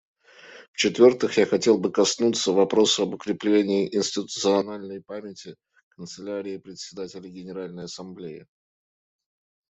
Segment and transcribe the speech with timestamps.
[0.73, 5.55] Вчетвертых, я хотел бы коснуться вопроса об укреплении институциональной памяти
[5.89, 8.47] Канцелярии Председателя Генеральной Ассамблеи.